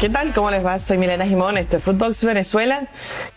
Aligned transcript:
¿Qué 0.00 0.10
tal? 0.10 0.34
¿Cómo 0.34 0.50
les 0.50 0.64
va? 0.64 0.78
Soy 0.78 0.98
Milena 0.98 1.24
Jimón, 1.24 1.56
esto 1.56 1.78
es 1.78 1.82
Footbox 1.82 2.24
Venezuela 2.24 2.88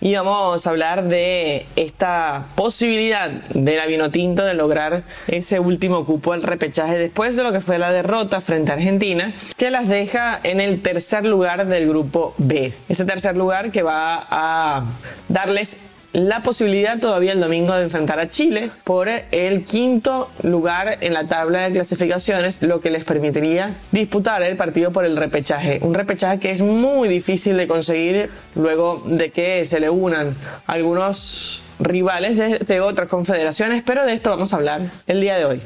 y 0.01 0.15
vamos 0.15 0.65
a 0.65 0.69
hablar 0.69 1.03
de 1.03 1.65
esta 1.77 2.47
posibilidad 2.55 3.29
de 3.29 3.75
la 3.77 3.85
Vinotinto 3.85 4.43
de 4.43 4.53
lograr 4.53 5.03
ese 5.27 5.59
último 5.59 6.03
cupo 6.03 6.33
al 6.33 6.43
repechaje 6.43 6.97
después 6.97 7.35
de 7.37 7.43
lo 7.43 7.53
que 7.53 7.61
fue 7.61 7.77
la 7.77 7.93
derrota 7.93 8.41
frente 8.41 8.71
a 8.71 8.75
Argentina, 8.75 9.31
que 9.55 9.69
las 9.69 9.87
deja 9.87 10.39
en 10.43 10.59
el 10.59 10.81
tercer 10.81 11.25
lugar 11.25 11.67
del 11.67 11.87
grupo 11.87 12.33
B. 12.37 12.73
Ese 12.89 13.05
tercer 13.05 13.37
lugar 13.37 13.71
que 13.71 13.83
va 13.83 14.27
a 14.29 14.83
darles 15.29 15.77
la 16.17 16.41
posibilidad 16.41 16.97
todavía 16.97 17.31
el 17.31 17.39
domingo 17.39 17.75
de 17.75 17.83
enfrentar 17.83 18.19
a 18.19 18.27
Chile 18.27 18.71
por 18.83 19.07
el 19.07 19.63
quinto 19.63 20.31
lugar 20.41 20.97
en 21.01 21.13
la 21.13 21.27
tabla 21.27 21.61
de 21.61 21.73
clasificaciones, 21.73 22.63
lo 22.63 22.79
que 22.79 22.89
les 22.89 23.03
permitiría 23.03 23.77
disputar 23.91 24.41
el 24.41 24.57
partido 24.57 24.91
por 24.91 25.05
el 25.05 25.15
repechaje. 25.15 25.77
Un 25.83 25.93
repechaje 25.93 26.39
que 26.39 26.49
es 26.49 26.63
muy 26.63 27.07
difícil 27.07 27.55
de 27.55 27.67
conseguir 27.67 28.31
luego 28.55 29.03
de 29.05 29.29
que 29.29 29.63
se 29.65 29.79
le 29.79 29.91
unan 29.91 30.35
algunos 30.65 31.61
rivales 31.79 32.65
de, 32.65 32.81
otras 32.81 33.07
confederaciones, 33.07 33.83
pero 33.85 34.03
de 34.03 34.13
esto 34.13 34.31
vamos 34.31 34.53
a 34.53 34.55
hablar 34.55 34.81
el 35.05 35.21
día 35.21 35.35
de 35.35 35.45
hoy. 35.45 35.61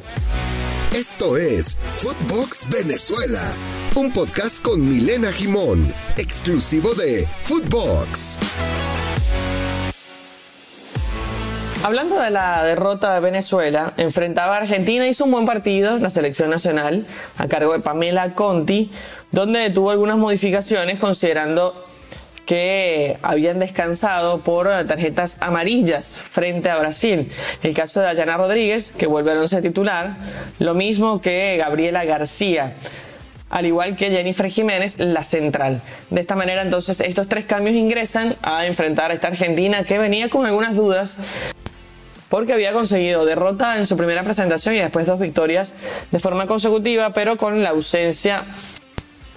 Esto 0.94 1.38
es 1.38 1.78
Footbox 1.94 2.68
Venezuela, 2.70 3.42
un 3.96 4.12
podcast 4.12 4.62
con 4.62 4.86
Milena 4.86 5.32
Jimón, 5.32 5.94
exclusivo 6.18 6.94
de 6.94 7.26
Footbox. 7.44 8.38
Hablando 11.84 12.20
de 12.20 12.30
la 12.30 12.64
derrota 12.64 13.16
de 13.16 13.20
Venezuela, 13.22 13.94
enfrentaba 13.98 14.56
a 14.56 14.60
Argentina, 14.60 15.08
hizo 15.08 15.26
un 15.26 15.32
buen 15.32 15.48
partido, 15.48 15.98
la 15.98 16.12
selección 16.12 16.52
nacional, 16.52 17.08
a 17.40 17.48
cargo 17.48 17.74
de 17.74 17.80
Pamela 17.80 18.36
Conti, 18.36 18.92
donde 19.32 19.68
tuvo 19.72 19.90
algunas 19.90 20.18
modificaciones 20.18 21.00
considerando 21.00 21.84
que 22.46 23.18
habían 23.24 23.58
descansado 23.58 24.42
por 24.42 24.68
tarjetas 24.86 25.42
amarillas 25.42 26.20
frente 26.20 26.70
a 26.70 26.78
Brasil. 26.78 27.32
El 27.64 27.74
caso 27.74 28.00
de 28.00 28.06
Dayana 28.06 28.38
Rodríguez, 28.38 28.94
que 28.96 29.08
vuelve 29.08 29.32
al 29.32 29.40
once 29.40 29.60
titular, 29.64 30.18
lo 30.60 30.76
mismo 30.76 31.20
que 31.20 31.58
Gabriela 31.58 32.06
García 32.06 32.76
al 33.52 33.66
igual 33.66 33.98
que 33.98 34.10
Jennifer 34.10 34.48
Jiménez, 34.48 34.98
la 34.98 35.24
central. 35.24 35.82
De 36.10 36.22
esta 36.22 36.36
manera, 36.36 36.62
entonces, 36.62 37.02
estos 37.02 37.28
tres 37.28 37.46
cambios 37.46 37.76
ingresan 37.76 38.36
a 38.42 38.66
enfrentar 38.66 39.12
a 39.12 39.14
esta 39.14 39.28
Argentina 39.28 39.84
que 39.84 39.98
venía 39.98 40.30
con 40.30 40.46
algunas 40.46 40.76
dudas 40.76 41.18
porque 42.32 42.54
había 42.54 42.72
conseguido 42.72 43.26
derrota 43.26 43.78
en 43.78 43.86
su 43.86 43.98
primera 43.98 44.24
presentación 44.24 44.74
y 44.76 44.80
después 44.80 45.06
dos 45.06 45.20
victorias 45.20 45.74
de 46.12 46.20
forma 46.20 46.48
consecutiva, 46.48 47.12
pero 47.12 47.36
con 47.36 47.62
la 47.62 47.72
ausencia 47.72 48.46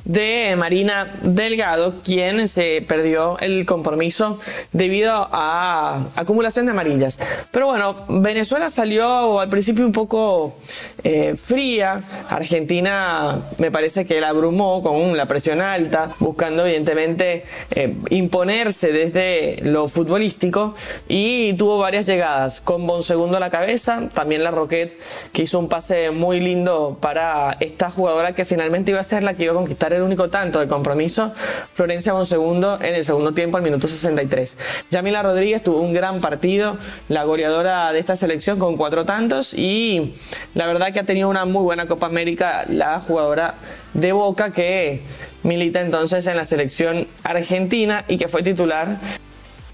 de 0.05 0.55
Marina 0.57 1.07
Delgado, 1.23 1.95
quien 2.05 2.47
se 2.49 2.85
perdió 2.87 3.39
el 3.39 3.65
compromiso 3.65 4.39
debido 4.73 5.29
a 5.33 6.09
acumulación 6.15 6.67
de 6.67 6.73
amarillas. 6.73 7.19
Pero 7.51 7.67
bueno, 7.67 7.97
Venezuela 8.09 8.69
salió 8.71 9.41
al 9.41 9.49
principio 9.49 9.85
un 9.87 9.93
poco 9.93 10.57
eh, 11.03 11.37
fría. 11.37 12.03
Argentina 12.29 13.41
me 13.59 13.71
parece 13.71 14.07
que 14.07 14.21
la 14.21 14.29
abrumó 14.29 14.83
con 14.83 15.17
la 15.17 15.27
presión 15.27 15.61
alta, 15.61 16.11
buscando 16.19 16.67
evidentemente 16.67 17.45
eh, 17.71 17.95
imponerse 18.11 18.93
desde 18.93 19.57
lo 19.63 19.89
futbolístico 19.89 20.75
y 21.09 21.55
tuvo 21.55 21.79
varias 21.79 22.07
llegadas 22.07 22.61
con 22.61 22.87
Bonsegundo 22.87 23.39
a 23.39 23.41
la 23.41 23.51
cabeza, 23.51 24.09
también 24.13 24.45
la 24.45 24.51
Roquette 24.51 24.99
que 25.33 25.43
hizo 25.43 25.59
un 25.59 25.69
pase 25.69 26.11
muy 26.11 26.41
lindo 26.41 26.99
para 27.01 27.57
esta 27.61 27.91
jugadora 27.91 28.35
que 28.35 28.45
finalmente 28.45 28.91
iba 28.91 29.01
a 29.01 29.05
ser 29.05 29.23
la 29.23 29.35
que 29.35 29.45
iba 29.45 29.53
a 29.53 29.57
conquistar 29.57 29.94
el 29.95 30.03
único 30.03 30.29
tanto 30.29 30.61
de 30.61 30.69
compromiso, 30.69 31.33
Florencia 31.73 32.13
segundo 32.25 32.79
en 32.81 32.95
el 32.95 33.05
segundo 33.05 33.33
tiempo 33.33 33.57
al 33.57 33.63
minuto 33.63 33.89
63. 33.89 34.59
Yamila 34.91 35.23
Rodríguez 35.23 35.63
tuvo 35.63 35.81
un 35.81 35.93
gran 35.93 36.21
partido, 36.21 36.77
la 37.09 37.25
goleadora 37.25 37.93
de 37.93 37.99
esta 37.99 38.17
selección 38.17 38.59
con 38.59 38.77
cuatro 38.77 39.05
tantos 39.05 39.55
y 39.55 40.15
la 40.55 40.67
verdad 40.67 40.93
que 40.93 41.01
ha 41.01 41.05
tenido 41.05 41.29
una 41.29 41.45
muy 41.45 41.63
buena 41.63 41.87
Copa 41.87 42.07
América 42.07 42.65
la 42.69 43.01
jugadora 43.01 43.55
de 43.93 44.13
Boca 44.13 44.53
que 44.53 45.03
milita 45.43 45.81
entonces 45.81 46.27
en 46.27 46.37
la 46.37 46.45
selección 46.45 47.07
argentina 47.23 48.05
y 48.09 48.17
que 48.17 48.29
fue 48.29 48.43
titular 48.43 48.99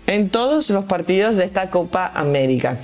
en 0.06 0.28
todos 0.28 0.70
los 0.70 0.84
partidos 0.86 1.36
de 1.36 1.44
esta 1.44 1.70
Copa 1.70 2.10
América. 2.14 2.78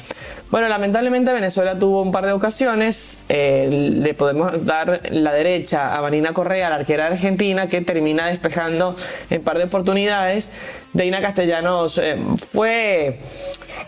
Bueno, 0.49 0.69
lamentablemente 0.69 1.33
Venezuela 1.33 1.77
tuvo 1.77 2.03
un 2.03 2.13
par 2.13 2.25
de 2.25 2.33
ocasiones. 2.33 3.27
Eh, 3.29 3.93
le 4.01 4.15
podemos 4.15 4.65
dar 4.65 5.01
la 5.11 5.33
derecha 5.33 5.97
a 5.97 6.01
Marina 6.01 6.33
Correa, 6.33 6.71
la 6.71 6.77
arquera 6.77 7.07
argentina, 7.07 7.69
que 7.69 7.81
termina 7.81 8.29
despejando 8.29 8.95
en 9.29 9.43
par 9.43 9.59
de 9.59 9.65
oportunidades. 9.65 10.51
Deina 10.93 11.21
Castellanos 11.21 11.99
eh, 11.99 12.17
fue 12.53 13.19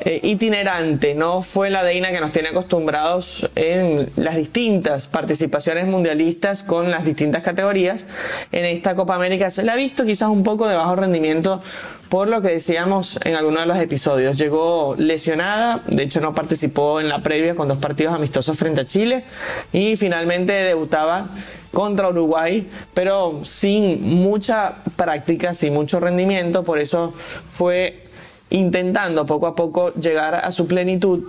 eh, 0.00 0.20
itinerante, 0.22 1.14
no 1.14 1.42
fue 1.42 1.70
la 1.70 1.82
Deina 1.82 2.10
que 2.10 2.20
nos 2.20 2.32
tiene 2.32 2.50
acostumbrados 2.50 3.50
en 3.56 4.08
las 4.16 4.36
distintas 4.36 5.06
participaciones 5.06 5.86
mundialistas 5.86 6.62
con 6.62 6.90
las 6.90 7.04
distintas 7.04 7.42
categorías. 7.42 8.06
En 8.52 8.64
esta 8.64 8.94
Copa 8.94 9.14
América 9.14 9.50
se 9.50 9.62
le 9.62 9.70
ha 9.70 9.76
visto 9.76 10.04
quizás 10.04 10.28
un 10.28 10.44
poco 10.44 10.68
de 10.68 10.76
bajo 10.76 10.96
rendimiento 10.96 11.60
por 12.08 12.28
lo 12.28 12.40
que 12.40 12.48
decíamos 12.48 13.18
en 13.24 13.34
algunos 13.34 13.60
de 13.60 13.66
los 13.66 13.78
episodios. 13.78 14.38
Llegó 14.38 14.94
lesionada, 14.96 15.82
de 15.86 16.04
hecho 16.04 16.20
no 16.20 16.34
participó 16.34 17.00
en 17.00 17.08
la 17.08 17.20
previa 17.20 17.54
con 17.54 17.68
dos 17.68 17.78
partidos 17.78 18.14
amistosos 18.14 18.56
frente 18.56 18.82
a 18.82 18.86
Chile 18.86 19.24
y 19.72 19.96
finalmente 19.96 20.52
debutaba 20.52 21.28
contra 21.72 22.08
Uruguay, 22.08 22.66
pero 22.94 23.40
sin 23.44 24.02
mucha 24.02 24.76
práctica, 24.96 25.54
sin 25.54 25.74
mucho 25.74 26.00
rendimiento, 26.00 26.64
por 26.64 26.78
eso 26.78 27.12
fue 27.48 28.02
intentando 28.50 29.26
poco 29.26 29.46
a 29.46 29.54
poco 29.54 29.92
llegar 29.94 30.34
a 30.34 30.50
su 30.50 30.66
plenitud 30.66 31.24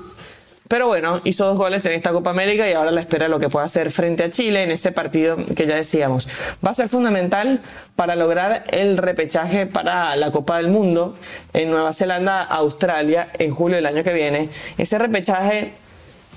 pero 0.69 0.85
bueno, 0.85 1.19
hizo 1.23 1.47
dos 1.47 1.57
goles 1.57 1.83
en 1.87 1.93
esta 1.93 2.11
Copa 2.11 2.29
América 2.29 2.69
y 2.69 2.73
ahora 2.73 2.91
la 2.91 3.01
espera 3.01 3.27
lo 3.27 3.39
que 3.39 3.49
pueda 3.49 3.65
hacer 3.65 3.89
frente 3.89 4.23
a 4.23 4.29
Chile 4.29 4.61
en 4.61 4.69
ese 4.69 4.91
partido 4.91 5.35
que 5.57 5.65
ya 5.65 5.75
decíamos. 5.75 6.29
Va 6.63 6.69
a 6.69 6.73
ser 6.75 6.87
fundamental 6.89 7.59
para 7.95 8.15
lograr 8.15 8.65
el 8.69 8.99
repechaje 8.99 9.65
para 9.65 10.15
la 10.15 10.29
Copa 10.29 10.57
del 10.57 10.67
Mundo 10.67 11.15
en 11.53 11.71
Nueva 11.71 11.91
Zelanda, 11.91 12.43
Australia, 12.43 13.29
en 13.39 13.49
julio 13.49 13.77
del 13.77 13.87
año 13.87 14.03
que 14.03 14.13
viene. 14.13 14.49
Ese 14.77 14.99
repechaje 14.99 15.73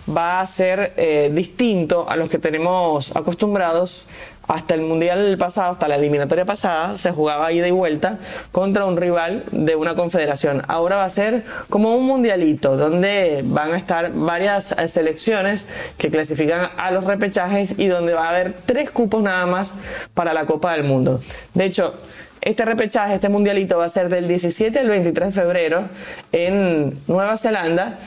va 0.09 0.41
a 0.41 0.47
ser 0.47 0.93
eh, 0.97 1.31
distinto 1.33 2.09
a 2.09 2.17
los 2.17 2.29
que 2.29 2.39
tenemos 2.39 3.15
acostumbrados 3.17 4.07
hasta 4.49 4.75
el 4.75 4.83
mundial 4.83 5.37
pasado, 5.39 5.73
hasta 5.73 5.89
la 5.89 5.97
eliminatoria 5.97 6.45
pasada, 6.45 6.97
se 6.97 7.13
jugaba 7.13 7.53
ida 7.53 7.69
y 7.69 7.71
vuelta 7.71 8.19
contra 8.51 8.85
un 8.85 8.97
rival 8.97 9.45
de 9.53 9.77
una 9.77 9.95
confederación. 9.95 10.63
Ahora 10.69 10.97
va 10.97 11.05
a 11.05 11.11
ser 11.11 11.45
como 11.69 11.95
un 11.95 12.05
mundialito, 12.07 12.77
donde 12.77 13.43
van 13.45 13.73
a 13.73 13.77
estar 13.77 14.13
varias 14.13 14.73
eh, 14.73 14.89
selecciones 14.89 15.69
que 15.97 16.11
clasifican 16.11 16.71
a 16.77 16.91
los 16.91 17.05
repechajes 17.05 17.79
y 17.79 17.87
donde 17.87 18.15
va 18.15 18.27
a 18.27 18.31
haber 18.31 18.55
tres 18.67 18.91
cupos 18.91 19.23
nada 19.23 19.47
más 19.47 19.75
para 20.15 20.35
la 20.35 20.45
Copa 20.45 20.73
del 20.73 20.85
Mundo. 20.85 21.21
De 21.55 21.65
hecho, 21.65 21.95
este 22.41 22.65
repechaje, 22.65 23.15
este 23.15 23.29
mundialito 23.29 23.79
va 23.79 23.85
a 23.85 23.89
ser 23.89 24.09
del 24.09 24.27
17 24.27 24.77
al 24.77 24.89
23 24.89 25.33
de 25.33 25.41
febrero 25.41 25.85
en 26.33 26.93
Nueva 27.07 27.37
Zelanda 27.37 27.99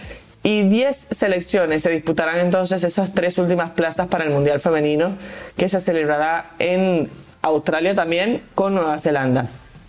y 0.46 0.62
10 0.62 0.96
selecciones 0.96 1.82
se 1.82 1.90
disputarán 1.90 2.38
entonces 2.38 2.84
esas 2.84 3.16
tres 3.16 3.40
últimas 3.40 3.72
plazas 3.72 4.08
para 4.08 4.26
el 4.26 4.30
Mundial 4.30 4.60
Femenino 4.60 5.14
que 5.58 5.68
se 5.68 5.82
celebrará 5.82 6.52
en 6.60 7.10
Australia 7.42 7.96
también 7.96 8.44
con 8.54 8.76
Nueva 8.76 9.00
Zelanda. 9.00 9.48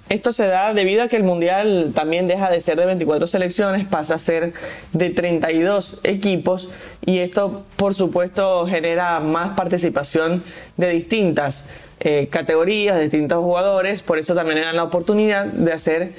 Esto 0.09 0.33
se 0.33 0.47
da 0.47 0.73
debido 0.73 1.03
a 1.03 1.09
que 1.09 1.17
el 1.17 1.25
Mundial 1.25 1.93
también 1.95 2.27
deja 2.27 2.49
de 2.49 2.63
ser 2.63 2.79
de 2.79 2.87
24 2.87 3.27
selecciones, 3.27 3.87
pasa 3.87 4.15
a 4.15 4.19
ser 4.19 4.55
de 4.93 5.11
32 5.11 6.01
equipos 6.05 6.71
y 7.05 7.19
esto 7.19 7.67
por 7.77 7.93
supuesto 7.93 8.67
genera 8.67 9.21
más 9.21 9.55
participación 9.59 10.43
de 10.79 10.89
distintas 10.89 11.69
eh, 12.01 12.29
categorías, 12.31 12.97
de 12.97 13.03
distintos 13.03 13.45
jugadores, 13.45 14.03
por 14.03 14.17
eso 14.17 14.35
también 14.35 14.63
dan 14.63 14.77
la 14.77 14.85
oportunidad 14.85 15.45
de 15.45 15.73
hacer 15.75 16.13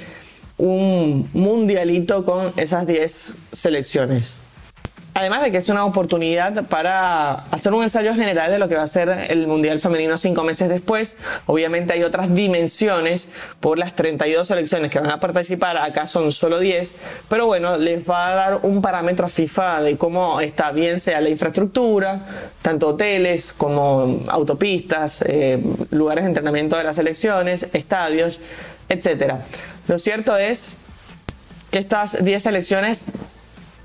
un 0.58 1.30
mundialito 1.34 2.26
con 2.26 2.52
esas 2.58 2.88
10 2.88 3.36
selecciones. 3.52 4.38
Además 5.18 5.42
de 5.42 5.50
que 5.50 5.58
es 5.58 5.70
una 5.70 5.84
oportunidad 5.84 6.68
para 6.68 7.32
hacer 7.50 7.74
un 7.74 7.82
ensayo 7.82 8.14
general 8.14 8.52
de 8.52 8.60
lo 8.60 8.70
que 8.70 8.76
va 8.76 8.84
a 8.84 8.88
ser 8.88 9.10
el 9.10 9.48
Mundial 9.48 9.80
Femenino 9.80 10.16
cinco 10.16 10.44
meses 10.44 10.70
después. 10.70 11.18
Obviamente 11.48 11.94
hay 11.94 12.04
otras 12.04 12.36
dimensiones 12.36 13.28
por 13.60 13.80
las 13.80 13.96
32 13.96 14.46
selecciones 14.46 14.92
que 14.92 15.00
van 15.00 15.10
a 15.10 15.20
participar, 15.20 15.76
acá 15.78 16.06
son 16.06 16.32
solo 16.32 16.60
10, 16.60 16.94
pero 17.30 17.48
bueno, 17.48 17.78
les 17.78 18.08
va 18.08 18.28
a 18.28 18.36
dar 18.36 18.60
un 18.62 18.80
parámetro 18.80 19.26
a 19.26 19.30
FIFA 19.30 19.82
de 19.82 19.98
cómo 19.98 20.40
está 20.40 20.70
bien 20.70 21.00
sea 21.00 21.20
la 21.20 21.30
infraestructura, 21.30 22.22
tanto 22.62 22.90
hoteles 22.90 23.54
como 23.58 24.20
autopistas, 24.28 25.24
eh, 25.28 25.60
lugares 25.90 26.26
de 26.26 26.28
entrenamiento 26.28 26.78
de 26.78 26.84
las 26.84 26.96
selecciones, 26.96 27.66
estadios, 27.74 28.40
etcétera. 28.88 29.40
Lo 29.88 29.98
cierto 29.98 30.38
es 30.38 30.78
que 31.72 31.80
estas 31.80 32.24
10 32.24 32.44
selecciones 32.44 33.06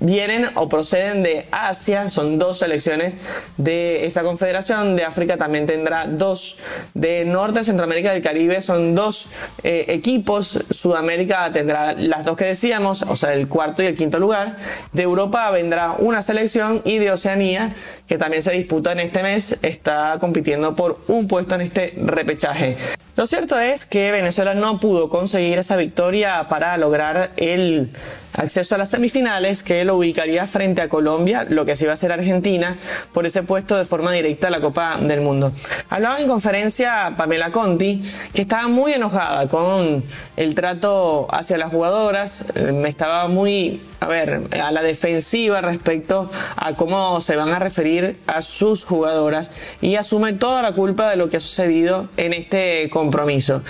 vienen 0.03 0.49
o 0.55 0.67
proceden 0.67 1.23
de 1.23 1.47
Asia, 1.51 2.09
son 2.09 2.37
dos 2.37 2.59
selecciones 2.59 3.13
de 3.55 4.05
esa 4.05 4.21
confederación, 4.21 4.97
de 4.97 5.05
África 5.05 5.37
también 5.37 5.65
tendrá 5.65 6.07
dos, 6.07 6.59
de 6.93 7.23
Norte, 7.23 7.63
Centroamérica 7.63 8.09
y 8.09 8.15
del 8.15 8.23
Caribe 8.23 8.61
son 8.61 8.95
dos 8.95 9.27
eh, 9.63 9.85
equipos, 9.87 10.65
Sudamérica 10.69 11.49
tendrá 11.53 11.93
las 11.93 12.25
dos 12.25 12.35
que 12.35 12.45
decíamos, 12.45 13.03
o 13.03 13.15
sea, 13.15 13.33
el 13.33 13.47
cuarto 13.47 13.81
y 13.81 13.85
el 13.85 13.95
quinto 13.95 14.19
lugar, 14.19 14.57
de 14.91 15.03
Europa 15.03 15.49
vendrá 15.51 15.93
una 15.93 16.21
selección 16.21 16.81
y 16.83 16.97
de 16.97 17.11
Oceanía, 17.11 17.73
que 18.05 18.17
también 18.17 18.43
se 18.43 18.51
disputa 18.51 18.91
en 18.91 18.99
este 18.99 19.23
mes, 19.23 19.57
está 19.61 20.17
compitiendo 20.19 20.75
por 20.75 20.99
un 21.07 21.29
puesto 21.29 21.55
en 21.55 21.61
este 21.61 21.93
repechaje. 21.97 22.75
Lo 23.15 23.27
cierto 23.27 23.59
es 23.59 23.85
que 23.85 24.11
Venezuela 24.11 24.55
no 24.55 24.79
pudo 24.79 25.07
conseguir 25.07 25.59
esa 25.59 25.75
victoria 25.75 26.47
para 26.49 26.75
lograr 26.77 27.29
el 27.37 27.91
acceso 28.33 28.73
a 28.73 28.79
las 28.79 28.89
semifinales 28.89 29.61
que 29.61 29.85
lo 29.85 29.97
ubicaría 29.97 30.47
frente 30.47 30.81
a 30.81 30.89
Colombia, 30.89 31.45
lo 31.47 31.63
que 31.63 31.75
se 31.75 31.83
iba 31.83 31.91
a 31.91 31.93
hacer 31.93 32.11
Argentina, 32.11 32.75
por 33.13 33.27
ese 33.27 33.43
puesto 33.43 33.77
de 33.77 33.85
forma 33.85 34.11
directa 34.11 34.47
a 34.47 34.49
la 34.49 34.61
Copa 34.61 34.97
del 34.99 35.21
Mundo. 35.21 35.51
Hablaba 35.91 36.19
en 36.19 36.27
conferencia 36.27 37.13
Pamela 37.15 37.51
Conti, 37.51 38.01
que 38.33 38.41
estaba 38.41 38.67
muy 38.67 38.93
enojada 38.93 39.47
con 39.47 40.03
el 40.35 40.55
trato 40.55 41.27
hacia 41.29 41.59
las 41.59 41.71
jugadoras, 41.71 42.45
eh, 42.55 42.71
me 42.71 42.89
estaba 42.89 43.27
muy, 43.27 43.79
a 44.03 44.07
ver, 44.07 44.41
a 44.61 44.71
la 44.71 44.81
defensiva 44.81 45.61
respecto 45.61 46.29
a 46.57 46.73
cómo 46.73 47.21
se 47.21 47.37
van 47.37 47.53
a 47.53 47.59
referir 47.59 48.17
a 48.27 48.41
sus 48.41 48.83
jugadoras 48.83 49.51
y 49.79 49.95
asume 49.95 50.33
toda 50.33 50.61
la 50.61 50.73
culpa 50.73 51.09
de 51.09 51.15
lo 51.15 51.29
que 51.29 51.37
ha 51.37 51.39
sucedido 51.39 52.09
en 52.17 52.33
este 52.33 52.89
compromiso. 52.89 53.61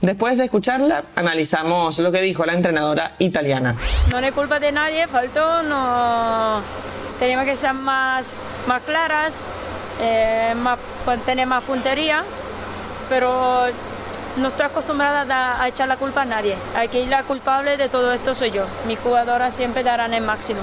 Después 0.00 0.38
de 0.38 0.44
escucharla, 0.44 1.06
analizamos 1.16 1.98
lo 1.98 2.12
que 2.12 2.20
dijo 2.20 2.44
la 2.44 2.52
entrenadora 2.52 3.14
italiana. 3.18 3.74
No 4.12 4.18
es 4.18 4.32
culpa 4.32 4.60
de 4.60 4.70
nadie, 4.70 5.08
faltó, 5.08 5.62
no 5.64 6.60
tenemos 7.18 7.44
que 7.44 7.56
ser 7.56 7.74
más, 7.74 8.38
más 8.68 8.82
claras, 8.82 9.40
eh, 10.00 10.54
más, 10.56 10.78
tener 11.26 11.48
más 11.48 11.64
puntería, 11.64 12.22
pero 13.08 13.66
no 14.36 14.48
estoy 14.48 14.66
acostumbrada 14.66 15.62
a, 15.62 15.68
echar 15.68 15.88
la 15.88 15.96
culpa 15.96 16.22
a 16.22 16.24
nadie. 16.24 16.56
Aquí 16.76 17.06
la 17.06 17.22
culpable 17.24 17.76
de 17.76 17.88
todo 17.88 18.12
esto 18.12 18.34
soy 18.34 18.50
yo. 18.50 18.66
Mis 18.86 18.98
jugadoras 18.98 19.54
siempre 19.54 19.82
darán 19.82 20.14
el 20.14 20.22
máximo. 20.22 20.60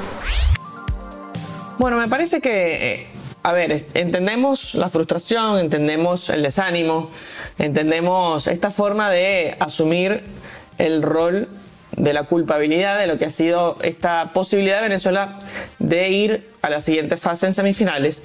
Bueno, 1.77 1.97
me 1.97 2.07
parece 2.07 2.41
que 2.41 2.93
eh, 2.93 3.07
a 3.43 3.53
ver, 3.53 3.85
entendemos 3.95 4.75
la 4.75 4.89
frustración, 4.89 5.57
entendemos 5.57 6.29
el 6.29 6.43
desánimo, 6.43 7.09
entendemos 7.57 8.45
esta 8.47 8.69
forma 8.69 9.09
de 9.09 9.55
asumir 9.59 10.23
el 10.77 11.01
rol 11.01 11.49
de 11.97 12.13
la 12.13 12.23
culpabilidad 12.23 12.99
de 12.99 13.07
lo 13.07 13.17
que 13.17 13.25
ha 13.25 13.29
sido 13.29 13.77
esta 13.81 14.31
posibilidad 14.33 14.77
de 14.77 14.83
Venezuela 14.83 15.39
de 15.79 16.09
ir 16.09 16.49
a 16.61 16.69
la 16.69 16.79
siguiente 16.81 17.17
fase 17.17 17.47
en 17.47 17.53
semifinales. 17.53 18.23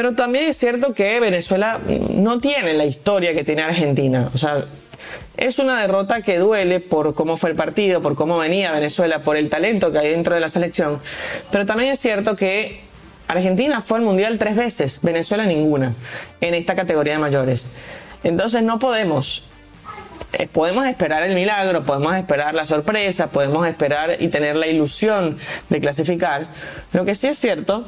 Pero 0.00 0.14
también 0.14 0.46
es 0.46 0.56
cierto 0.56 0.94
que 0.94 1.20
Venezuela 1.20 1.78
no 2.14 2.40
tiene 2.40 2.72
la 2.72 2.86
historia 2.86 3.34
que 3.34 3.44
tiene 3.44 3.60
Argentina. 3.60 4.30
O 4.32 4.38
sea, 4.38 4.64
es 5.36 5.58
una 5.58 5.78
derrota 5.78 6.22
que 6.22 6.38
duele 6.38 6.80
por 6.80 7.14
cómo 7.14 7.36
fue 7.36 7.50
el 7.50 7.56
partido, 7.56 8.00
por 8.00 8.14
cómo 8.14 8.38
venía 8.38 8.72
Venezuela, 8.72 9.22
por 9.22 9.36
el 9.36 9.50
talento 9.50 9.92
que 9.92 9.98
hay 9.98 10.08
dentro 10.08 10.34
de 10.34 10.40
la 10.40 10.48
selección. 10.48 11.00
Pero 11.50 11.66
también 11.66 11.90
es 11.90 12.00
cierto 12.00 12.34
que 12.34 12.80
Argentina 13.28 13.82
fue 13.82 13.98
al 13.98 14.04
Mundial 14.04 14.38
tres 14.38 14.56
veces, 14.56 15.00
Venezuela 15.02 15.44
ninguna, 15.44 15.92
en 16.40 16.54
esta 16.54 16.74
categoría 16.74 17.12
de 17.12 17.18
mayores. 17.18 17.66
Entonces 18.24 18.62
no 18.62 18.78
podemos 18.78 19.44
eh, 20.32 20.48
podemos 20.50 20.86
esperar 20.86 21.24
el 21.24 21.34
milagro, 21.34 21.82
podemos 21.84 22.16
esperar 22.16 22.54
la 22.54 22.64
sorpresa, 22.64 23.26
podemos 23.26 23.66
esperar 23.66 24.16
y 24.18 24.28
tener 24.28 24.56
la 24.56 24.66
ilusión 24.66 25.36
de 25.68 25.78
clasificar. 25.78 26.46
Lo 26.94 27.04
que 27.04 27.14
sí 27.14 27.26
es 27.26 27.38
cierto 27.38 27.84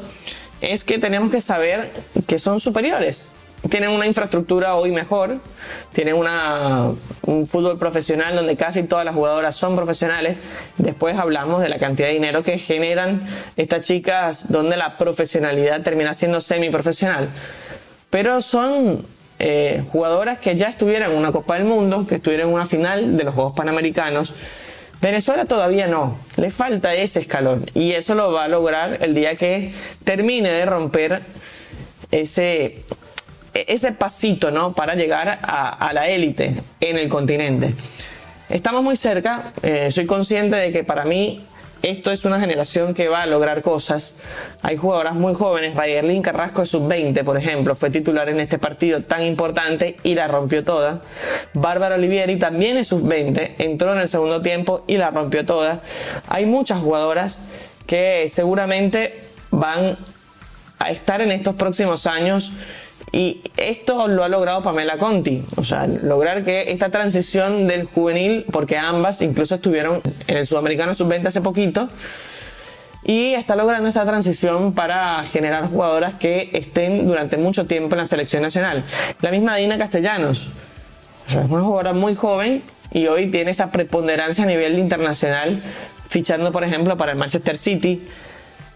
es 0.63 0.85
que 0.85 0.99
tenemos 0.99 1.31
que 1.31 1.41
saber 1.41 1.93
que 2.27 2.39
son 2.39 2.61
superiores 2.61 3.29
tienen 3.69 3.91
una 3.91 4.07
infraestructura 4.07 4.75
hoy 4.75 4.91
mejor, 4.91 5.39
tienen 5.93 6.17
un 6.17 7.47
fútbol 7.47 7.79
profesional 7.79 8.35
donde 8.35 8.57
casi 8.57 8.83
todas 8.83 9.05
las 9.05 9.15
jugadoras 9.15 9.55
son 9.55 9.77
profesionales. 9.77 10.39
Después 10.79 11.17
hablamos 11.17 11.63
de 11.63 11.69
la 11.69 11.79
cantidad 11.79 12.09
de 12.09 12.15
dinero 12.15 12.43
que 12.43 12.59
generan 12.59 13.23
estas 13.57 13.83
chicas 13.83 14.51
donde 14.51 14.77
la 14.77 14.99
profesionalidad 14.99 15.83
termina 15.83 16.13
siendo 16.15 16.41
semiprofesional. 16.41 17.29
Pero 18.11 18.43
son 18.43 19.05
eh, 19.39 19.85
jugadoras 19.91 20.39
que 20.39 20.57
ya 20.57 20.69
estuvieron 20.69 21.13
en 21.13 21.19
una 21.19 21.31
Copa 21.31 21.55
del 21.55 21.65
Mundo, 21.65 22.05
que 22.07 22.17
estuvieron 22.17 22.49
en 22.49 22.55
una 22.55 22.67
final 22.67 23.17
de 23.17 23.25
los 23.25 23.35
Juegos 23.35 23.55
Panamericanos. 23.55 24.35
Venezuela 25.03 25.47
todavía 25.47 25.89
no, 25.89 26.17
le 26.37 26.51
falta 26.51 26.95
ese 26.95 27.19
escalón 27.19 27.67
y 27.75 27.91
eso 27.91 28.15
lo 28.15 28.31
va 28.31 28.45
a 28.45 28.49
lograr 28.49 28.99
el 29.03 29.17
día 29.17 29.35
que 29.35 29.73
termine 30.05 30.49
de 30.49 30.65
romper 30.65 31.23
ese, 32.13 32.79
ese 33.53 33.91
pasito 33.91 34.53
¿no? 34.53 34.75
para 34.75 34.95
llegar 34.95 35.41
a, 35.43 35.93
la 35.93 36.09
élite 36.09 36.55
en 36.79 36.99
el 36.99 37.09
continente. 37.09 37.75
Estamos 38.49 38.85
muy 38.85 38.95
cerca, 38.95 39.53
eh, 39.65 39.91
soy 39.91 40.07
consciente 40.07 40.55
de 40.55 40.71
que 40.71 40.85
para 40.85 41.05
mí 41.05 41.45
esto 41.83 42.11
es 42.11 42.25
una 42.25 42.41
generación 42.41 42.95
que 42.95 43.09
va 43.09 43.23
a 43.23 43.27
lograr 43.27 43.63
cosas. 43.63 44.15
Hay 44.63 44.77
jugadoras 44.77 45.15
muy 45.15 45.35
jóvenes, 45.35 45.75
Rayerlin 45.75 46.23
Carrasco 46.23 46.63
de 46.63 46.67
sub-20, 46.67 47.25
por 47.25 47.37
ejemplo, 47.37 47.75
fue 47.75 47.91
titular 47.91 48.29
en 48.29 48.41
este 48.41 48.59
partido 48.59 49.03
tan 49.03 49.25
importante 49.25 49.97
y 50.03 50.15
la 50.15 50.29
rompió 50.29 50.65
toda. 50.65 51.03
Bárbara 51.55 51.97
Olivieri 51.97 52.37
también 52.39 52.77
es 52.77 52.89
sub-20, 52.89 53.57
entró 53.59 53.93
en 53.93 53.99
el 53.99 54.09
segundo 54.09 54.41
tiempo 54.41 54.85
y 54.87 54.97
la 54.97 55.11
rompió 55.11 55.45
toda. 55.45 55.81
Hay 56.29 56.47
muchas 56.47 56.81
jugadoras 56.81 57.41
que 57.87 58.27
seguramente 58.29 59.21
van 59.51 59.97
a 60.79 60.91
estar 60.91 61.21
en 61.21 61.31
estos 61.31 61.55
próximos 61.55 62.07
años 62.07 62.53
y 63.13 63.43
esto 63.59 64.09
lo 64.09 64.25
ha 64.25 64.29
logrado 64.29 64.63
Pamela 64.63 64.97
Conti, 64.97 65.45
o 65.57 65.65
sea, 65.65 65.87
lograr 65.87 66.45
que 66.45 66.73
esta 66.73 66.89
transición 66.89 67.69
del 67.69 67.85
juvenil, 67.85 68.47
porque 68.51 68.79
ambas 68.79 69.21
incluso 69.21 69.57
estuvieron 69.57 70.01
en 70.27 70.37
el 70.39 70.47
Sudamericano 70.47 70.95
Sub-20 70.95 71.27
hace 71.27 71.43
poquito, 71.43 71.91
y 73.05 73.35
está 73.35 73.55
logrando 73.55 73.89
esta 73.89 74.07
transición 74.07 74.73
para 74.73 75.23
generar 75.25 75.69
jugadoras 75.69 76.15
que 76.15 76.51
estén 76.55 77.07
durante 77.07 77.37
mucho 77.37 77.67
tiempo 77.67 77.95
en 77.95 77.99
la 77.99 78.07
selección 78.07 78.43
nacional. 78.43 78.85
La 79.21 79.31
misma 79.31 79.57
Dina 79.57 79.77
Castellanos, 79.77 80.49
o 81.27 81.31
sea, 81.31 81.43
es 81.43 81.51
una 81.51 81.63
jugadora 81.63 81.93
muy 81.93 82.15
joven 82.15 82.63
y 82.93 83.09
hoy 83.09 83.31
tiene 83.31 83.51
esa 83.51 83.71
preponderancia 83.71 84.45
a 84.45 84.47
nivel 84.47 84.79
internacional, 84.79 85.61
fichando 86.09 86.53
por 86.53 86.65
ejemplo 86.65 86.97
para 86.97 87.13
el 87.13 87.19
Manchester 87.19 87.57
City, 87.57 88.03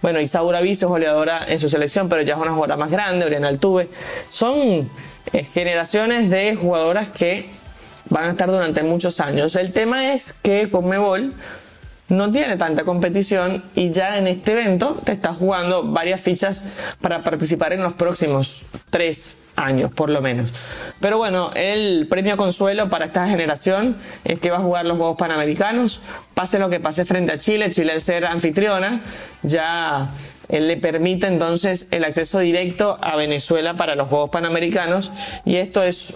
bueno, 0.07 0.21
Isaura 0.21 0.61
Viso 0.61 0.87
es 0.87 0.91
goleadora 0.91 1.45
en 1.49 1.59
su 1.59 1.69
selección, 1.69 2.09
pero 2.09 2.23
ya 2.23 2.35
es 2.35 2.41
una 2.41 2.53
jugadora 2.53 2.77
más 2.77 2.93
grande, 2.93 3.25
Oriana 3.25 3.49
Altuve. 3.49 3.89
Son 4.31 4.89
eh, 5.33 5.43
generaciones 5.53 6.31
de 6.31 6.55
jugadoras 6.55 7.11
que 7.11 7.47
van 8.09 8.27
a 8.27 8.31
estar 8.31 8.49
durante 8.49 8.85
muchos 8.85 9.19
años. 9.19 9.57
El 9.57 9.73
tema 9.73 10.13
es 10.13 10.33
que 10.33 10.71
con 10.71 10.87
Mebol 10.87 11.35
no 12.09 12.31
tiene 12.31 12.57
tanta 12.57 12.85
competición 12.85 13.65
y 13.75 13.91
ya 13.91 14.17
en 14.19 14.27
este 14.27 14.53
evento 14.53 14.97
te 15.05 15.13
está 15.13 15.35
jugando 15.35 15.83
varias 15.83 16.21
fichas 16.21 16.65
para 17.01 17.25
participar 17.25 17.73
en 17.73 17.83
los 17.83 17.95
próximos 17.95 18.65
tres 18.91 19.43
años, 19.57 19.91
por 19.93 20.11
lo 20.11 20.21
menos. 20.21 20.53
Pero 21.01 21.19
bueno, 21.19 21.51
el 21.55 22.07
premio 22.09 22.37
consuelo 22.37 22.89
para 22.91 23.07
esta 23.07 23.29
generación 23.29 23.97
es 24.25 24.39
que 24.39 24.51
va 24.51 24.59
a 24.59 24.61
jugar 24.61 24.87
los 24.87 24.97
Juegos 24.97 25.17
Panamericanos, 25.19 26.01
pase 26.35 26.59
lo 26.59 26.69
que 26.69 26.79
pase 26.79 27.05
frente 27.05 27.33
a 27.33 27.39
Chile, 27.39 27.71
Chile 27.71 27.93
al 27.93 28.01
ser 28.01 28.27
anfitriona, 28.27 29.01
ya 29.43 30.11
le 30.49 30.77
permite 30.77 31.27
entonces 31.27 31.89
el 31.91 32.05
acceso 32.05 32.39
directo 32.39 32.99
a 33.01 33.17
Venezuela 33.17 33.75
para 33.75 33.97
los 33.97 34.09
Juegos 34.09 34.31
Panamericanos 34.31 35.11
y 35.45 35.57
esto 35.57 35.83
es 35.83 36.15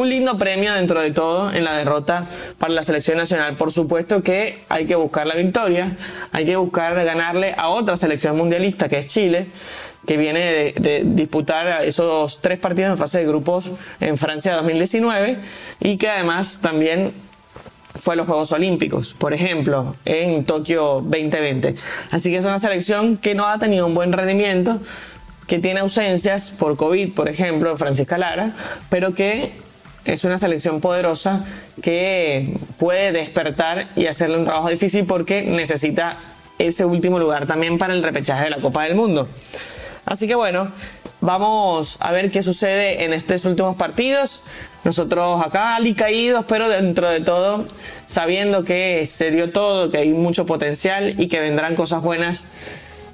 un 0.00 0.08
lindo 0.08 0.38
premio 0.38 0.72
dentro 0.72 1.00
de 1.00 1.10
todo 1.10 1.52
en 1.52 1.64
la 1.64 1.76
derrota 1.76 2.26
para 2.58 2.72
la 2.72 2.82
selección 2.82 3.18
nacional. 3.18 3.56
Por 3.56 3.70
supuesto 3.70 4.22
que 4.22 4.58
hay 4.68 4.86
que 4.86 4.94
buscar 4.94 5.26
la 5.26 5.34
victoria, 5.34 5.96
hay 6.32 6.46
que 6.46 6.56
buscar 6.56 6.94
ganarle 7.04 7.54
a 7.56 7.68
otra 7.68 7.96
selección 7.96 8.36
mundialista 8.36 8.88
que 8.88 8.98
es 8.98 9.06
Chile 9.06 9.48
que 10.06 10.16
viene 10.16 10.72
de, 10.76 11.02
disputar 11.04 11.84
esos 11.84 12.40
tres 12.40 12.58
partidos 12.58 12.92
en 12.92 12.98
fase 12.98 13.18
de 13.18 13.26
grupos 13.26 13.70
en 14.00 14.16
Francia 14.16 14.54
2019 14.54 15.36
y 15.80 15.98
que 15.98 16.08
además 16.08 16.60
también 16.62 17.12
fue 17.94 18.14
a 18.14 18.16
los 18.16 18.26
Juegos 18.26 18.50
Olímpicos, 18.52 19.14
por 19.14 19.34
ejemplo, 19.34 19.94
en 20.06 20.44
Tokio 20.44 21.02
2020. 21.02 21.74
Así 22.10 22.30
que 22.30 22.38
es 22.38 22.44
una 22.46 22.58
selección 22.58 23.18
que 23.18 23.34
no 23.34 23.46
ha 23.46 23.58
tenido 23.58 23.86
un 23.86 23.94
buen 23.94 24.12
rendimiento, 24.12 24.78
que 25.46 25.58
tiene 25.58 25.80
ausencias 25.80 26.50
por 26.50 26.76
COVID, 26.76 27.12
por 27.12 27.28
ejemplo, 27.28 27.76
Francisca 27.76 28.16
Lara, 28.16 28.54
pero 28.88 29.12
que 29.12 29.52
es 30.04 30.24
una 30.24 30.38
selección 30.38 30.80
poderosa 30.80 31.44
que 31.82 32.54
puede 32.78 33.12
despertar 33.12 33.88
y 33.96 34.06
hacerle 34.06 34.38
un 34.38 34.44
trabajo 34.44 34.68
difícil 34.68 35.04
porque 35.04 35.42
necesita 35.42 36.16
ese 36.58 36.84
último 36.84 37.18
lugar 37.18 37.46
también 37.46 37.78
para 37.78 37.94
el 37.94 38.02
repechaje 38.02 38.44
de 38.44 38.50
la 38.50 38.58
Copa 38.58 38.84
del 38.84 38.94
Mundo. 38.94 39.28
Así 40.04 40.26
que 40.26 40.34
bueno, 40.34 40.72
vamos 41.20 41.96
a 42.00 42.12
ver 42.12 42.30
qué 42.30 42.42
sucede 42.42 43.04
en 43.04 43.12
estos 43.12 43.44
últimos 43.44 43.76
partidos. 43.76 44.42
Nosotros 44.84 45.44
acá 45.44 45.78
caídos, 45.96 46.44
pero 46.48 46.68
dentro 46.68 47.10
de 47.10 47.20
todo, 47.20 47.66
sabiendo 48.06 48.64
que 48.64 49.04
se 49.06 49.30
dio 49.30 49.50
todo, 49.50 49.90
que 49.90 49.98
hay 49.98 50.10
mucho 50.10 50.46
potencial 50.46 51.20
y 51.20 51.28
que 51.28 51.38
vendrán 51.38 51.76
cosas 51.76 52.02
buenas 52.02 52.46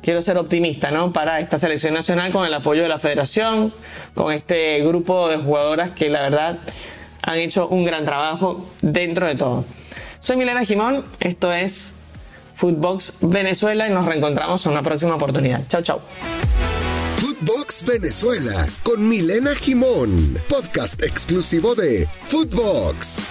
quiero 0.03 0.23
ser 0.23 0.39
optimista, 0.39 0.91
¿no? 0.91 1.13
Para 1.13 1.41
esta 1.41 1.59
selección 1.59 1.95
nacional 1.95 2.33
con 2.33 2.47
el 2.47 2.55
apoyo 2.55 2.83
de 2.83 2.89
la 2.89 2.99
federación, 2.99 3.73
con 4.15 4.33
este 4.33 4.81
grupo 4.83 5.29
de 5.29 5.37
jugadoras 5.37 5.91
que 5.91 6.09
la 6.09 6.23
verdad 6.23 6.59
han 7.23 7.37
hecho 7.37 7.69
un 7.69 7.85
gran 7.85 8.05
trabajo 8.05 8.67
dentro 8.83 9.27
de 9.27 9.35
todo. 9.35 9.65
Soy 10.21 10.37
Milena 10.37 10.65
Jimón, 10.65 11.05
esto 11.21 11.53
es 11.53 11.95
Footbox 12.55 13.19
Venezuela 13.21 13.87
y 13.89 13.93
nos 13.93 14.07
reencontramos 14.07 14.65
en 14.67 14.73
una 14.73 14.83
próxima 14.83 15.15
oportunidad. 15.15 15.63
Chao, 15.69 15.83
chao. 15.83 16.01
Footbox 17.19 17.85
Venezuela 17.85 18.67
con 18.83 19.09
Milena 19.09 19.55
Jimón, 19.55 20.39
podcast 20.49 21.03
exclusivo 21.03 21.75
de 21.75 22.09
Footbox. 22.25 23.29